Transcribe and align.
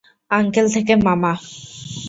Uncle 0.31 0.65
থেকে 0.75 0.93
মামা। 1.05 1.33